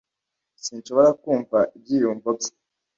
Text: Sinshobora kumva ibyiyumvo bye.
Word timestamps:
Sinshobora 0.63 1.09
kumva 1.21 1.57
ibyiyumvo 1.77 2.29
bye. 2.37 2.51